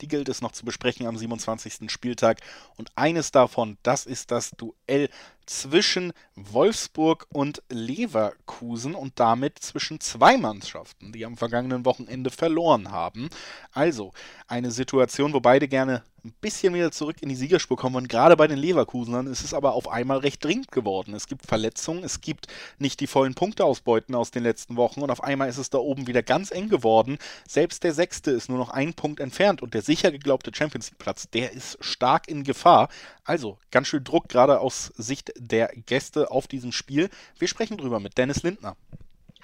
[0.00, 1.90] die gilt es noch zu besprechen am 27.
[1.90, 2.40] Spieltag.
[2.76, 5.08] Und eines davon, das ist das Duell
[5.46, 13.30] zwischen Wolfsburg und Leverkusen und damit zwischen zwei Mannschaften, die am vergangenen Wochenende verloren haben.
[13.72, 14.12] Also
[14.46, 17.96] eine Situation, wo beide gerne ein bisschen wieder zurück in die Siegerspur kommen.
[17.96, 21.14] Und gerade bei den Leverkusenern ist es aber auf einmal recht dringend geworden.
[21.14, 22.46] Es gibt Verletzungen, es gibt
[22.78, 26.06] nicht die vollen Punkteausbeuten aus den letzten Wochen und auf einmal ist es da oben
[26.06, 27.18] wieder ganz eng geworden.
[27.46, 30.98] Selbst der Sechste ist nur noch ein Punkt entfernt und der sicher geglaubte Champions League
[30.98, 32.88] Platz, der ist stark in Gefahr.
[33.24, 37.10] Also ganz schön Druck gerade aus Sicht der Gäste auf diesem Spiel.
[37.38, 38.76] Wir sprechen drüber mit Dennis Lindner.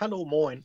[0.00, 0.64] Hallo, moin.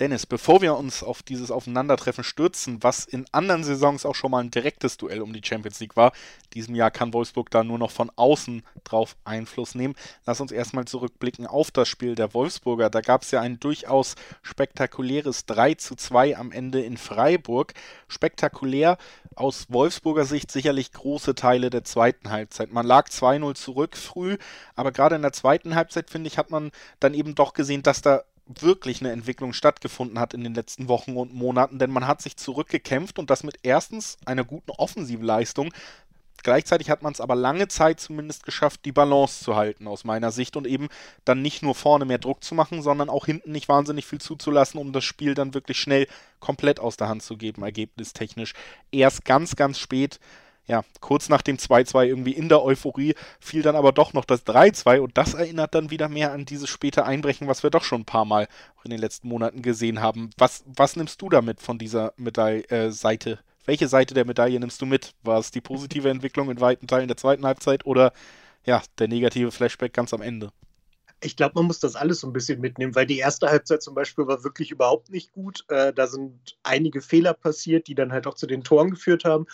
[0.00, 4.42] Dennis, bevor wir uns auf dieses Aufeinandertreffen stürzen, was in anderen Saisons auch schon mal
[4.42, 6.12] ein direktes Duell um die Champions League war,
[6.54, 9.94] diesem Jahr kann Wolfsburg da nur noch von außen drauf Einfluss nehmen.
[10.24, 12.88] Lass uns erstmal zurückblicken auf das Spiel der Wolfsburger.
[12.88, 17.74] Da gab es ja ein durchaus spektakuläres 3 zu 2 am Ende in Freiburg.
[18.08, 18.96] Spektakulär
[19.36, 22.72] aus Wolfsburger Sicht sicherlich große Teile der zweiten Halbzeit.
[22.72, 24.38] Man lag 2-0 zurück früh,
[24.74, 26.70] aber gerade in der zweiten Halbzeit, finde ich, hat man
[27.00, 28.22] dann eben doch gesehen, dass da
[28.60, 32.36] wirklich eine Entwicklung stattgefunden hat in den letzten Wochen und Monaten, denn man hat sich
[32.36, 35.72] zurückgekämpft und das mit erstens einer guten Offensivleistung.
[36.42, 40.32] Gleichzeitig hat man es aber lange Zeit zumindest geschafft, die Balance zu halten, aus meiner
[40.32, 40.88] Sicht, und eben
[41.24, 44.80] dann nicht nur vorne mehr Druck zu machen, sondern auch hinten nicht wahnsinnig viel zuzulassen,
[44.80, 46.06] um das Spiel dann wirklich schnell
[46.38, 48.54] komplett aus der Hand zu geben, ergebnistechnisch.
[48.90, 50.18] Erst ganz, ganz spät
[50.66, 54.46] ja, kurz nach dem 2-2 irgendwie in der Euphorie fiel dann aber doch noch das
[54.46, 58.02] 3-2 und das erinnert dann wieder mehr an dieses späte Einbrechen, was wir doch schon
[58.02, 58.46] ein paar Mal
[58.84, 60.30] in den letzten Monaten gesehen haben.
[60.38, 63.30] Was, was nimmst du damit von dieser Medaille-Seite?
[63.32, 65.12] Äh, Welche Seite der Medaille nimmst du mit?
[65.22, 68.12] War es die positive Entwicklung in weiten Teilen der zweiten Halbzeit oder
[68.64, 70.50] ja, der negative Flashback ganz am Ende?
[71.22, 73.94] Ich glaube, man muss das alles so ein bisschen mitnehmen, weil die erste Halbzeit zum
[73.94, 75.64] Beispiel war wirklich überhaupt nicht gut.
[75.68, 79.46] Äh, da sind einige Fehler passiert, die dann halt auch zu den Toren geführt haben.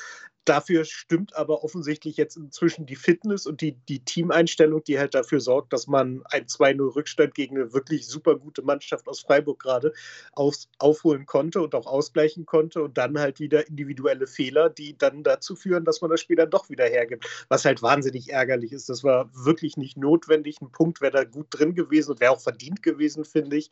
[0.47, 5.41] Dafür stimmt aber offensichtlich jetzt inzwischen die Fitness und die, die Teameinstellung, die halt dafür
[5.41, 9.93] sorgt, dass man ein 2-0 Rückstand gegen eine wirklich super gute Mannschaft aus Freiburg gerade
[10.33, 15.25] auf, aufholen konnte und auch ausgleichen konnte und dann halt wieder individuelle Fehler, die dann
[15.25, 17.27] dazu führen, dass man das Spiel dann doch wieder hergibt.
[17.49, 18.89] Was halt wahnsinnig ärgerlich ist.
[18.89, 20.61] Das war wirklich nicht notwendig.
[20.61, 23.71] Ein Punkt wäre da gut drin gewesen und wäre auch verdient gewesen, finde ich.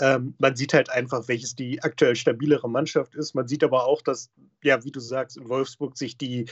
[0.00, 3.34] Ähm, man sieht halt einfach, welches die aktuell stabilere Mannschaft ist.
[3.34, 4.30] Man sieht aber auch, dass,
[4.62, 6.46] ja, wie du sagst, in Wolfsburg sich sich die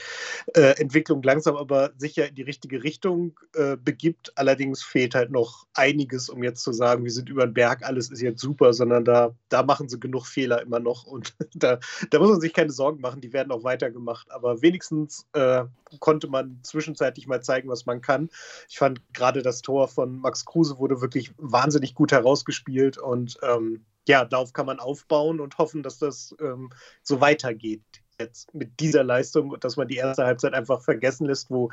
[0.55, 4.31] äh, Entwicklung langsam aber sicher in die richtige Richtung äh, begibt.
[4.35, 8.09] Allerdings fehlt halt noch einiges, um jetzt zu sagen, wir sind über den Berg, alles
[8.09, 12.19] ist jetzt super, sondern da, da machen sie genug Fehler immer noch und da, da
[12.19, 14.31] muss man sich keine Sorgen machen, die werden auch weitergemacht.
[14.31, 15.65] Aber wenigstens äh,
[15.99, 18.29] konnte man zwischenzeitlich mal zeigen, was man kann.
[18.69, 23.85] Ich fand gerade das Tor von Max Kruse wurde wirklich wahnsinnig gut herausgespielt und ähm,
[24.07, 26.71] ja, darauf kann man aufbauen und hoffen, dass das ähm,
[27.03, 27.83] so weitergeht
[28.19, 31.71] jetzt mit dieser Leistung, dass man die erste Halbzeit einfach vergessen lässt, wo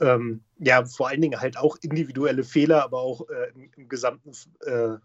[0.00, 4.32] ähm, ja vor allen Dingen halt auch individuelle Fehler, aber auch äh, im, im, gesamten,
[4.64, 4.96] äh,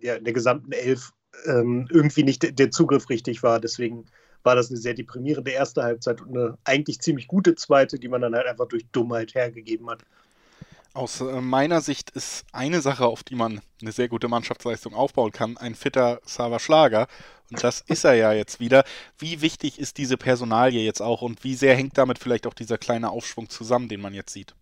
[0.00, 1.12] ja, in der gesamten Elf
[1.46, 3.60] ähm, irgendwie nicht der Zugriff richtig war.
[3.60, 4.06] Deswegen
[4.42, 8.20] war das eine sehr deprimierende erste Halbzeit und eine eigentlich ziemlich gute zweite, die man
[8.20, 10.04] dann halt einfach durch Dummheit hergegeben hat.
[10.96, 15.30] Aus äh, meiner Sicht ist eine Sache, auf die man eine sehr gute Mannschaftsleistung aufbauen
[15.30, 17.06] kann, ein fitter Sava Schlager.
[17.50, 18.82] Und das ist er ja jetzt wieder.
[19.18, 22.78] Wie wichtig ist diese Personalie jetzt auch und wie sehr hängt damit vielleicht auch dieser
[22.78, 24.54] kleine Aufschwung zusammen, den man jetzt sieht?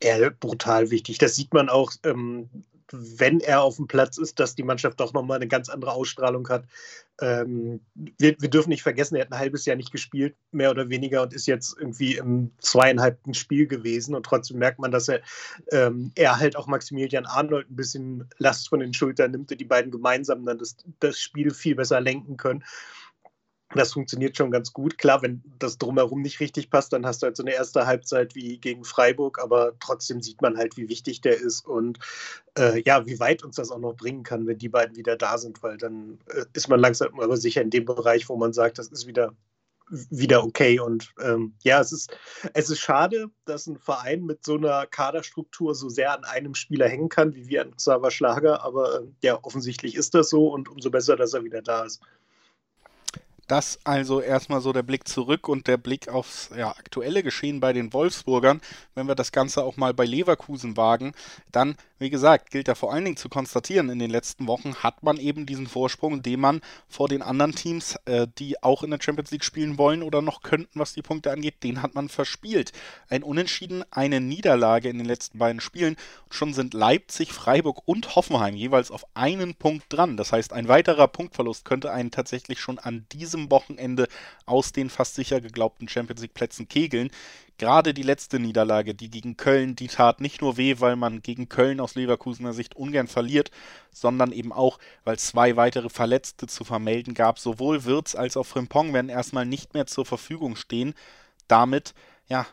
[0.00, 1.18] Ja, brutal wichtig.
[1.18, 2.48] Das sieht man auch ähm,
[2.92, 6.48] wenn er auf dem Platz ist, dass die Mannschaft doch nochmal eine ganz andere Ausstrahlung
[6.48, 6.64] hat.
[7.20, 10.90] Ähm, wir, wir, dürfen nicht vergessen, er hat ein halbes Jahr nicht gespielt, mehr oder
[10.90, 14.14] weniger, und ist jetzt irgendwie im zweieinhalbten Spiel gewesen.
[14.14, 15.22] Und trotzdem merkt man, dass er,
[15.72, 19.64] ähm, er halt auch Maximilian Arnold ein bisschen Last von den Schultern nimmt und die
[19.64, 22.64] beiden gemeinsam dann das, das Spiel viel besser lenken können.
[23.74, 24.96] Das funktioniert schon ganz gut.
[24.96, 28.34] Klar, wenn das drumherum nicht richtig passt, dann hast du halt so eine erste Halbzeit
[28.36, 31.98] wie gegen Freiburg, aber trotzdem sieht man halt, wie wichtig der ist und
[32.56, 35.36] äh, ja, wie weit uns das auch noch bringen kann, wenn die beiden wieder da
[35.36, 38.78] sind, weil dann äh, ist man langsam aber sicher in dem Bereich, wo man sagt,
[38.78, 39.34] das ist wieder
[39.88, 40.80] wieder okay.
[40.80, 42.16] Und ähm, ja, es ist,
[42.54, 46.88] es ist schade, dass ein Verein mit so einer Kaderstruktur so sehr an einem Spieler
[46.88, 48.62] hängen kann, wie wir an Xaver Schlager.
[48.62, 52.00] Aber äh, ja, offensichtlich ist das so und umso besser, dass er wieder da ist.
[53.46, 57.72] Das also erstmal so der Blick zurück und der Blick aufs ja, aktuelle Geschehen bei
[57.72, 58.60] den Wolfsburgern.
[58.96, 61.12] Wenn wir das Ganze auch mal bei Leverkusen wagen,
[61.52, 65.04] dann, wie gesagt, gilt da vor allen Dingen zu konstatieren, in den letzten Wochen hat
[65.04, 68.98] man eben diesen Vorsprung, den man vor den anderen Teams, äh, die auch in der
[69.00, 72.72] Champions League spielen wollen oder noch könnten, was die Punkte angeht, den hat man verspielt.
[73.08, 75.96] Ein Unentschieden, eine Niederlage in den letzten beiden Spielen.
[76.30, 80.16] Schon sind Leipzig, Freiburg und Hoffenheim jeweils auf einen Punkt dran.
[80.16, 84.08] Das heißt, ein weiterer Punktverlust könnte einen tatsächlich schon an diesem diesem Wochenende
[84.46, 87.10] aus den fast sicher geglaubten Champions League Plätzen kegeln.
[87.58, 91.48] Gerade die letzte Niederlage, die gegen Köln, die tat nicht nur weh, weil man gegen
[91.48, 93.50] Köln aus Leverkusener Sicht ungern verliert,
[93.92, 97.38] sondern eben auch, weil zwei weitere Verletzte zu vermelden gab.
[97.38, 100.94] Sowohl Wirtz als auch Frimpong werden erstmal nicht mehr zur Verfügung stehen.
[101.48, 101.94] Damit,
[102.28, 102.46] ja,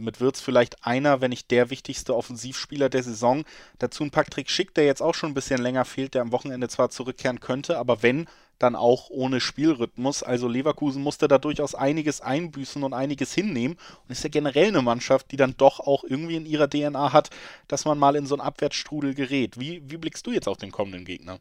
[0.00, 3.44] mit Wirtz vielleicht einer, wenn nicht der wichtigste Offensivspieler der Saison.
[3.78, 6.68] Dazu ein Patrick Schick, der jetzt auch schon ein bisschen länger fehlt, der am Wochenende
[6.68, 8.26] zwar zurückkehren könnte, aber wenn,
[8.60, 10.22] dann auch ohne Spielrhythmus.
[10.22, 14.82] Also Leverkusen musste da durchaus einiges einbüßen und einiges hinnehmen und ist ja generell eine
[14.82, 17.30] Mannschaft, die dann doch auch irgendwie in ihrer DNA hat,
[17.68, 19.58] dass man mal in so einen Abwärtsstrudel gerät.
[19.58, 21.40] Wie, wie blickst du jetzt auf den kommenden Gegner?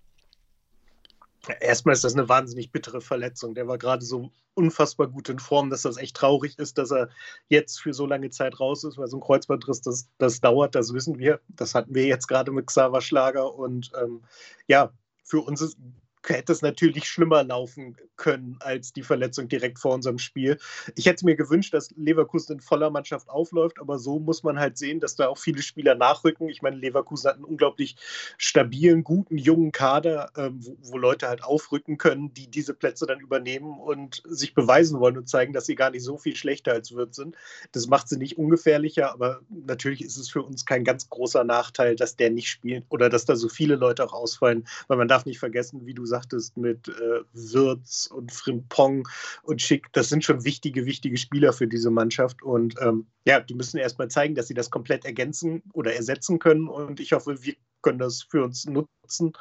[1.60, 3.56] Erstmal ist das eine wahnsinnig bittere Verletzung.
[3.56, 7.10] Der war gerade so unfassbar gut in Form, dass das echt traurig ist, dass er
[7.48, 10.94] jetzt für so lange Zeit raus ist, weil so ein Kreuzbandriss, das, das dauert, das
[10.94, 11.40] wissen wir.
[11.48, 14.24] Das hatten wir jetzt gerade mit Xaver Schlager und ähm,
[14.68, 14.92] ja,
[15.24, 15.78] für uns ist,
[16.28, 20.58] hätte es natürlich schlimmer laufen können als die Verletzung direkt vor unserem Spiel.
[20.96, 24.78] Ich hätte mir gewünscht, dass Leverkusen in voller Mannschaft aufläuft, aber so muss man halt
[24.78, 26.50] sehen, dass da auch viele Spieler nachrücken.
[26.50, 27.96] Ich meine, Leverkusen hat einen unglaublich
[28.38, 33.22] stabilen, guten, jungen Kader, äh, wo, wo, Leute halt aufrücken können, die diese Plätze dann
[33.22, 36.94] übernehmen und sich beweisen wollen und zeigen, dass sie gar nicht so viel schlechter als
[36.94, 37.36] Wirt sind.
[37.72, 41.96] Das macht sie nicht ungefährlicher, aber natürlich ist es für uns kein ganz großer Nachteil,
[41.96, 45.26] dass der nicht spielt oder dass da so viele Leute auch ausfallen, weil man darf
[45.26, 49.08] nicht vergessen, wie du sagtest, mit äh, Wirtz und Frimpong
[49.44, 52.44] und Schick, das sind schon wichtige, wichtige Spieler für diese Mannschaft.
[52.44, 56.68] Und ähm, ja, die müssen erstmal zeigen, dass sie das komplett ergänzen oder ersetzen können.
[56.68, 59.34] Und ich hoffe, wir können das für uns nutzen.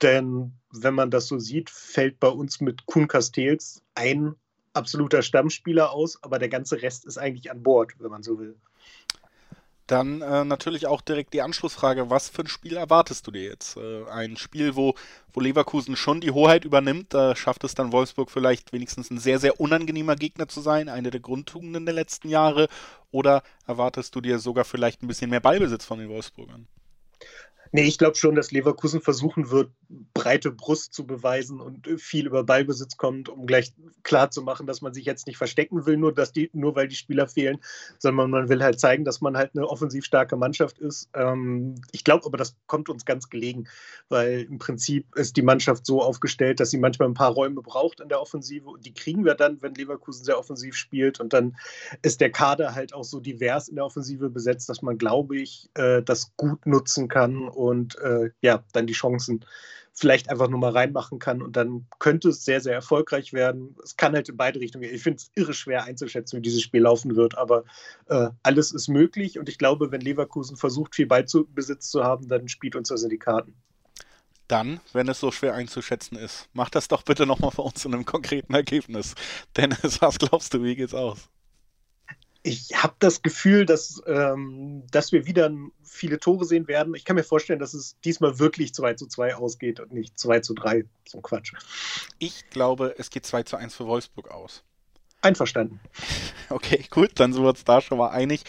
[0.00, 4.34] Denn wenn man das so sieht, fällt bei uns mit Kuhn Castells ein
[4.72, 8.56] absoluter Stammspieler aus, aber der ganze Rest ist eigentlich an Bord, wenn man so will.
[9.86, 13.76] Dann äh, natürlich auch direkt die Anschlussfrage, was für ein Spiel erwartest du dir jetzt?
[13.76, 14.94] Äh, ein Spiel, wo,
[15.34, 19.38] wo Leverkusen schon die Hoheit übernimmt, da schafft es dann Wolfsburg vielleicht wenigstens ein sehr,
[19.38, 22.68] sehr unangenehmer Gegner zu sein, eine der Grundtugenden der letzten Jahre,
[23.10, 26.66] oder erwartest du dir sogar vielleicht ein bisschen mehr Ballbesitz von den Wolfsburgern?
[27.74, 29.68] Nee, ich glaube schon, dass Leverkusen versuchen wird,
[30.14, 33.72] breite Brust zu beweisen und viel über Ballbesitz kommt, um gleich
[34.04, 36.86] klar zu machen, dass man sich jetzt nicht verstecken will, nur, dass die, nur weil
[36.86, 37.58] die Spieler fehlen,
[37.98, 41.08] sondern man will halt zeigen, dass man halt eine offensiv starke Mannschaft ist.
[41.14, 43.64] Ähm, ich glaube aber, das kommt uns ganz gelegen,
[44.08, 47.98] weil im Prinzip ist die Mannschaft so aufgestellt, dass sie manchmal ein paar Räume braucht
[47.98, 51.56] in der Offensive und die kriegen wir dann, wenn Leverkusen sehr offensiv spielt und dann
[52.02, 55.70] ist der Kader halt auch so divers in der Offensive besetzt, dass man, glaube ich,
[55.74, 59.44] äh, das gut nutzen kann und äh, ja, dann die Chancen
[59.94, 63.76] vielleicht einfach nur mal reinmachen kann und dann könnte es sehr, sehr erfolgreich werden.
[63.84, 64.94] Es kann halt in beide Richtungen gehen.
[64.94, 67.64] Ich finde es irre schwer einzuschätzen, wie dieses Spiel laufen wird, aber
[68.08, 72.48] äh, alles ist möglich und ich glaube, wenn Leverkusen versucht, viel Ballbesitz zu haben, dann
[72.48, 73.54] spielt uns das in die Karten.
[74.48, 77.94] Dann, wenn es so schwer einzuschätzen ist, mach das doch bitte nochmal für uns in
[77.94, 79.14] einem konkreten Ergebnis.
[79.56, 81.30] Dennis, was glaubst du, wie geht's aus?
[82.46, 85.50] Ich habe das Gefühl, dass, ähm, dass wir wieder
[85.82, 86.94] viele Tore sehen werden.
[86.94, 90.40] Ich kann mir vorstellen, dass es diesmal wirklich 2 zu 2 ausgeht und nicht 2
[90.40, 90.84] zu 3.
[91.08, 91.54] So ein Quatsch.
[92.18, 94.62] Ich glaube, es geht 2 zu 1 für Wolfsburg aus.
[95.22, 95.80] Einverstanden.
[96.50, 98.42] Okay, gut, dann sind wir uns da schon mal einig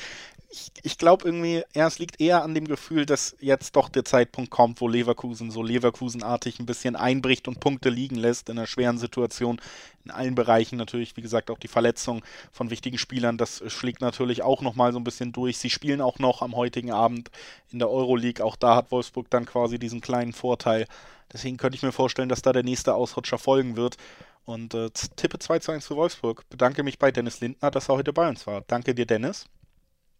[0.55, 4.05] ich, ich glaube irgendwie, ja, es liegt eher an dem Gefühl, dass jetzt doch der
[4.05, 8.67] Zeitpunkt kommt, wo Leverkusen so Leverkusenartig ein bisschen einbricht und Punkte liegen lässt in einer
[8.67, 9.59] schweren Situation.
[10.05, 14.43] In allen Bereichen natürlich, wie gesagt, auch die Verletzung von wichtigen Spielern, das schlägt natürlich
[14.43, 15.57] auch nochmal so ein bisschen durch.
[15.57, 17.31] Sie spielen auch noch am heutigen Abend
[17.71, 18.43] in der Euroleague.
[18.43, 20.87] Auch da hat Wolfsburg dann quasi diesen kleinen Vorteil.
[21.33, 23.97] Deswegen könnte ich mir vorstellen, dass da der nächste Ausrutscher folgen wird.
[24.45, 26.47] Und äh, tippe 2 zu 1 für Wolfsburg.
[26.49, 28.61] Bedanke mich bei Dennis Lindner, dass er heute bei uns war.
[28.67, 29.47] Danke dir, Dennis.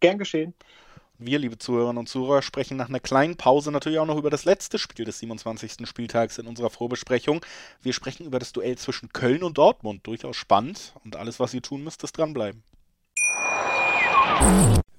[0.00, 0.54] Gern geschehen.
[1.18, 4.44] Wir, liebe Zuhörerinnen und Zuhörer, sprechen nach einer kleinen Pause natürlich auch noch über das
[4.44, 5.88] letzte Spiel des 27.
[5.88, 7.40] Spieltags in unserer Vorbesprechung.
[7.80, 10.06] Wir sprechen über das Duell zwischen Köln und Dortmund.
[10.06, 12.62] Durchaus spannend und alles, was ihr tun müsst, ist dranbleiben.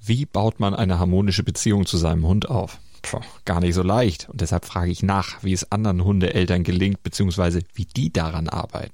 [0.02, 2.80] Wie baut man eine harmonische Beziehung zu seinem Hund auf?
[3.04, 4.28] Puh, gar nicht so leicht.
[4.28, 8.94] Und deshalb frage ich nach, wie es anderen Hundeeltern gelingt, beziehungsweise wie die daran arbeiten.